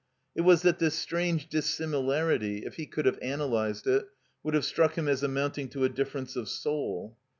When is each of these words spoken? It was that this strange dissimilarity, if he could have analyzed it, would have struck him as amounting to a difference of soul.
It 0.35 0.41
was 0.41 0.63
that 0.63 0.79
this 0.79 0.95
strange 0.95 1.47
dissimilarity, 1.47 2.65
if 2.65 2.77
he 2.77 2.87
could 2.87 3.05
have 3.05 3.19
analyzed 3.21 3.85
it, 3.85 4.07
would 4.41 4.55
have 4.55 4.65
struck 4.65 4.97
him 4.97 5.07
as 5.07 5.21
amounting 5.21 5.69
to 5.69 5.83
a 5.83 5.89
difference 5.89 6.35
of 6.35 6.49
soul. 6.49 7.19